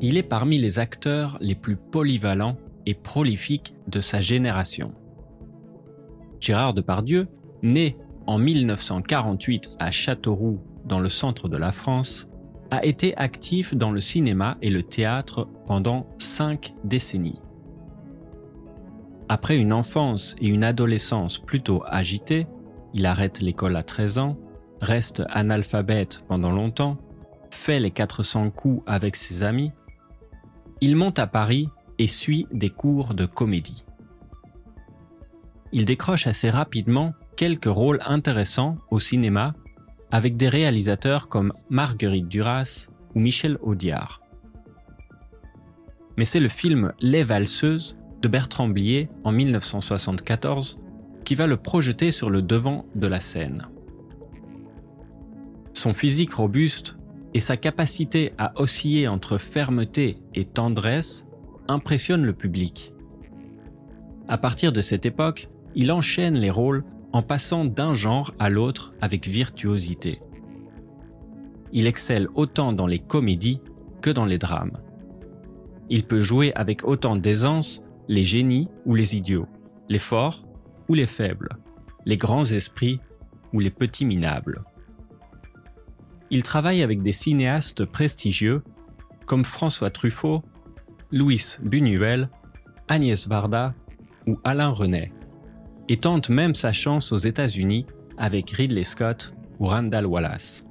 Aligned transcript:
il 0.00 0.16
est 0.16 0.22
parmi 0.22 0.58
les 0.58 0.78
acteurs 0.78 1.38
les 1.40 1.54
plus 1.54 1.76
polyvalents 1.76 2.56
et 2.86 2.94
prolifiques 2.94 3.74
de 3.88 4.00
sa 4.00 4.20
génération. 4.20 4.92
Gérard 6.40 6.74
Depardieu, 6.74 7.28
né 7.62 7.96
en 8.26 8.38
1948 8.38 9.70
à 9.78 9.90
Châteauroux 9.90 10.60
dans 10.84 11.00
le 11.00 11.08
centre 11.08 11.48
de 11.48 11.56
la 11.56 11.72
France, 11.72 12.28
a 12.70 12.84
été 12.84 13.16
actif 13.16 13.74
dans 13.74 13.90
le 13.90 14.00
cinéma 14.00 14.56
et 14.60 14.70
le 14.70 14.82
théâtre 14.82 15.48
pendant 15.66 16.06
cinq 16.18 16.74
décennies. 16.84 17.40
Après 19.28 19.58
une 19.58 19.72
enfance 19.72 20.36
et 20.40 20.48
une 20.48 20.64
adolescence 20.64 21.38
plutôt 21.38 21.82
agitées, 21.86 22.46
il 22.94 23.06
arrête 23.06 23.40
l'école 23.40 23.76
à 23.76 23.82
13 23.82 24.18
ans, 24.18 24.38
reste 24.80 25.22
analphabète 25.30 26.24
pendant 26.28 26.52
longtemps, 26.52 26.96
fait 27.50 27.80
les 27.80 27.90
400 27.90 28.50
coups 28.50 28.82
avec 28.86 29.16
ses 29.16 29.42
amis. 29.42 29.72
Il 30.80 30.96
monte 30.96 31.18
à 31.18 31.26
Paris 31.26 31.70
et 31.98 32.06
suit 32.06 32.46
des 32.52 32.68
cours 32.68 33.14
de 33.14 33.24
comédie. 33.24 33.84
Il 35.72 35.84
décroche 35.84 36.26
assez 36.26 36.50
rapidement 36.50 37.14
quelques 37.36 37.64
rôles 37.64 38.00
intéressants 38.04 38.76
au 38.90 38.98
cinéma 38.98 39.54
avec 40.10 40.36
des 40.36 40.48
réalisateurs 40.48 41.28
comme 41.28 41.52
Marguerite 41.70 42.28
Duras 42.28 42.88
ou 43.14 43.20
Michel 43.20 43.58
Audiard. 43.62 44.20
Mais 46.16 46.24
c'est 46.24 46.40
le 46.40 46.48
film 46.48 46.92
Les 47.00 47.22
Valseuses 47.22 47.98
de 48.22 48.28
Bertrand 48.28 48.68
Blier 48.68 49.08
en 49.24 49.32
1974 49.32 50.78
qui 51.24 51.34
va 51.34 51.46
le 51.46 51.56
projeter 51.56 52.10
sur 52.10 52.30
le 52.30 52.42
devant 52.42 52.86
de 52.94 53.06
la 53.06 53.20
scène. 53.20 53.66
Son 55.74 55.92
physique 55.92 56.32
robuste 56.32 56.96
et 57.34 57.40
sa 57.40 57.56
capacité 57.56 58.32
à 58.38 58.52
osciller 58.60 59.08
entre 59.08 59.38
fermeté 59.38 60.18
et 60.34 60.44
tendresse 60.44 61.26
impressionnent 61.68 62.24
le 62.24 62.32
public. 62.32 62.94
À 64.28 64.38
partir 64.38 64.72
de 64.72 64.80
cette 64.80 65.06
époque, 65.06 65.48
il 65.74 65.92
enchaîne 65.92 66.34
les 66.34 66.50
rôles 66.50 66.84
en 67.12 67.22
passant 67.22 67.64
d'un 67.64 67.94
genre 67.94 68.32
à 68.38 68.50
l'autre 68.50 68.94
avec 69.00 69.26
virtuosité. 69.26 70.20
Il 71.72 71.86
excelle 71.86 72.28
autant 72.34 72.72
dans 72.72 72.86
les 72.86 72.98
comédies 72.98 73.60
que 74.00 74.10
dans 74.10 74.24
les 74.24 74.38
drames. 74.38 74.78
Il 75.88 76.04
peut 76.04 76.20
jouer 76.20 76.52
avec 76.54 76.86
autant 76.86 77.16
d'aisance 77.16 77.82
les 78.08 78.24
génies 78.24 78.68
ou 78.84 78.94
les 78.94 79.16
idiots, 79.16 79.46
les 79.88 79.98
forts 79.98 80.46
ou 80.88 80.94
les 80.94 81.06
faibles, 81.06 81.56
les 82.04 82.16
grands 82.16 82.44
esprits 82.44 83.00
ou 83.52 83.60
les 83.60 83.70
petits 83.70 84.04
minables. 84.04 84.64
Il 86.30 86.42
travaille 86.42 86.82
avec 86.82 87.02
des 87.02 87.12
cinéastes 87.12 87.84
prestigieux 87.84 88.62
comme 89.26 89.44
François 89.44 89.90
Truffaut, 89.90 90.42
Louis 91.12 91.42
Buñuel, 91.62 92.28
Agnès 92.88 93.28
Varda 93.28 93.74
ou 94.26 94.38
Alain 94.44 94.70
René, 94.70 95.12
et 95.88 95.98
tente 95.98 96.28
même 96.28 96.54
sa 96.54 96.72
chance 96.72 97.12
aux 97.12 97.18
États-Unis 97.18 97.86
avec 98.18 98.50
Ridley 98.50 98.82
Scott 98.82 99.34
ou 99.58 99.66
Randall 99.66 100.06
Wallace. 100.06 100.64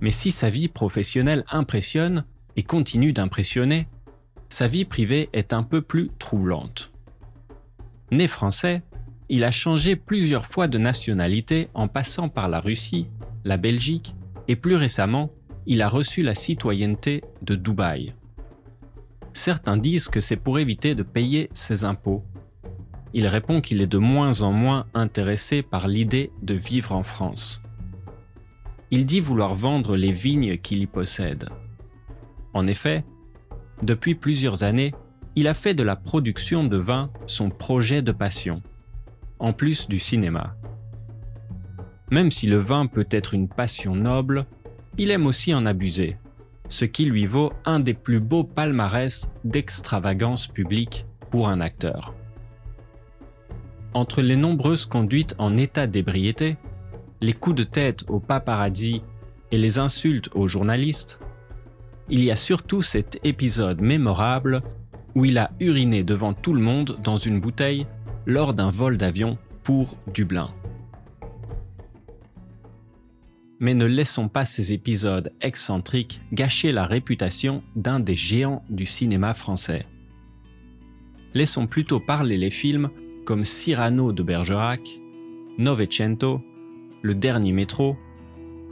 Mais 0.00 0.10
si 0.10 0.30
sa 0.30 0.50
vie 0.50 0.68
professionnelle 0.68 1.44
impressionne 1.50 2.24
et 2.56 2.62
continue 2.62 3.12
d'impressionner, 3.12 3.88
sa 4.50 4.66
vie 4.66 4.84
privée 4.84 5.30
est 5.32 5.52
un 5.54 5.62
peu 5.62 5.80
plus 5.80 6.10
troublante. 6.18 6.92
Né 8.10 8.28
français, 8.28 8.82
il 9.34 9.42
a 9.42 9.50
changé 9.50 9.96
plusieurs 9.96 10.46
fois 10.46 10.68
de 10.68 10.78
nationalité 10.78 11.66
en 11.74 11.88
passant 11.88 12.28
par 12.28 12.48
la 12.48 12.60
Russie, 12.60 13.08
la 13.44 13.56
Belgique 13.56 14.14
et 14.46 14.54
plus 14.54 14.76
récemment, 14.76 15.32
il 15.66 15.82
a 15.82 15.88
reçu 15.88 16.22
la 16.22 16.36
citoyenneté 16.36 17.24
de 17.42 17.56
Dubaï. 17.56 18.14
Certains 19.32 19.76
disent 19.76 20.06
que 20.06 20.20
c'est 20.20 20.36
pour 20.36 20.60
éviter 20.60 20.94
de 20.94 21.02
payer 21.02 21.50
ses 21.52 21.84
impôts. 21.84 22.22
Il 23.12 23.26
répond 23.26 23.60
qu'il 23.60 23.80
est 23.80 23.88
de 23.88 23.98
moins 23.98 24.42
en 24.42 24.52
moins 24.52 24.86
intéressé 24.94 25.62
par 25.62 25.88
l'idée 25.88 26.30
de 26.42 26.54
vivre 26.54 26.92
en 26.92 27.02
France. 27.02 27.60
Il 28.92 29.04
dit 29.04 29.18
vouloir 29.18 29.56
vendre 29.56 29.96
les 29.96 30.12
vignes 30.12 30.58
qu'il 30.58 30.78
y 30.78 30.86
possède. 30.86 31.48
En 32.52 32.68
effet, 32.68 33.04
depuis 33.82 34.14
plusieurs 34.14 34.62
années, 34.62 34.94
il 35.34 35.48
a 35.48 35.54
fait 35.54 35.74
de 35.74 35.82
la 35.82 35.96
production 35.96 36.62
de 36.62 36.76
vin 36.76 37.10
son 37.26 37.50
projet 37.50 38.00
de 38.00 38.12
passion, 38.12 38.62
en 39.38 39.52
plus 39.52 39.88
du 39.88 39.98
cinéma. 39.98 40.56
Même 42.10 42.30
si 42.30 42.46
le 42.46 42.58
vin 42.58 42.86
peut 42.86 43.06
être 43.10 43.34
une 43.34 43.48
passion 43.48 43.94
noble, 43.94 44.46
il 44.98 45.10
aime 45.10 45.26
aussi 45.26 45.54
en 45.54 45.66
abuser, 45.66 46.16
ce 46.68 46.84
qui 46.84 47.04
lui 47.04 47.26
vaut 47.26 47.52
un 47.64 47.80
des 47.80 47.94
plus 47.94 48.20
beaux 48.20 48.44
palmarès 48.44 49.30
d'extravagance 49.44 50.46
publique 50.46 51.06
pour 51.30 51.48
un 51.48 51.60
acteur. 51.60 52.14
Entre 53.92 54.22
les 54.22 54.36
nombreuses 54.36 54.86
conduites 54.86 55.34
en 55.38 55.56
état 55.56 55.86
d'ébriété, 55.86 56.56
les 57.20 57.32
coups 57.32 57.56
de 57.56 57.64
tête 57.64 58.04
au 58.08 58.20
paparazzi 58.20 59.02
et 59.50 59.58
les 59.58 59.78
insultes 59.78 60.30
aux 60.34 60.48
journalistes, 60.48 61.20
il 62.08 62.22
y 62.22 62.30
a 62.30 62.36
surtout 62.36 62.82
cet 62.82 63.18
épisode 63.24 63.80
mémorable 63.80 64.62
où 65.14 65.24
il 65.24 65.38
a 65.38 65.52
uriné 65.60 66.02
devant 66.02 66.34
tout 66.34 66.54
le 66.54 66.60
monde 66.60 66.98
dans 67.02 67.16
une 67.16 67.40
bouteille 67.40 67.86
lors 68.26 68.54
d'un 68.54 68.70
vol 68.70 68.96
d'avion 68.96 69.38
pour 69.62 69.96
Dublin. 70.12 70.50
Mais 73.60 73.74
ne 73.74 73.86
laissons 73.86 74.28
pas 74.28 74.44
ces 74.44 74.72
épisodes 74.72 75.32
excentriques 75.40 76.20
gâcher 76.32 76.72
la 76.72 76.86
réputation 76.86 77.62
d'un 77.76 78.00
des 78.00 78.16
géants 78.16 78.64
du 78.68 78.86
cinéma 78.86 79.32
français. 79.32 79.86
Laissons 81.34 81.66
plutôt 81.66 82.00
parler 82.00 82.36
les 82.36 82.50
films 82.50 82.90
comme 83.24 83.44
Cyrano 83.44 84.12
de 84.12 84.22
Bergerac, 84.22 84.80
Novecento, 85.58 86.42
Le 87.02 87.14
Dernier 87.14 87.52
Métro, 87.52 87.96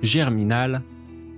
Germinal, 0.03 0.83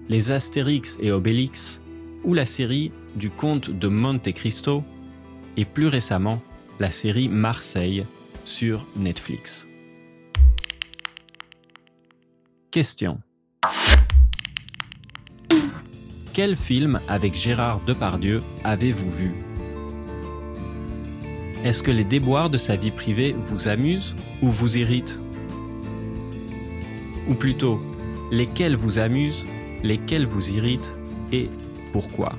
Les 0.09 0.31
Astérix 0.31 0.99
et 1.01 1.13
Obélix, 1.13 1.81
ou 2.25 2.35
la 2.35 2.45
série 2.45 2.91
du 3.17 3.31
comte 3.31 3.71
de 3.71 3.89
Monte 3.89 4.33
Cristo, 4.33 4.83
et 5.57 5.65
plus 5.65 5.87
récemment 5.87 6.43
la 6.81 6.91
série 6.91 7.29
Marseille 7.29 8.05
sur 8.45 8.87
Netflix. 8.97 9.67
Question. 12.71 13.21
Quel 16.33 16.57
film 16.57 17.01
avec 17.07 17.35
Gérard 17.35 17.81
Depardieu 17.87 18.43
avez-vous 18.65 19.11
vu? 19.11 19.33
Est-ce 21.65 21.83
que 21.83 21.93
les 21.93 22.05
déboires 22.05 22.51
de 22.51 22.59
sa 22.59 22.77
vie 22.77 22.91
privée 22.91 23.35
vous 23.39 23.69
amusent 23.69 24.17
ou 24.43 24.49
vous 24.49 24.77
irritent? 24.77 25.21
Ou 27.29 27.35
plutôt, 27.35 27.79
lesquels 28.33 28.77
vous 28.77 28.99
amusent, 28.99 29.47
lesquels 29.83 30.27
vous 30.27 30.51
irritent 30.51 30.99
et 31.33 31.49
pourquoi? 31.93 32.37